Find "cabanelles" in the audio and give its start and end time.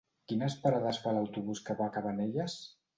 2.01-2.63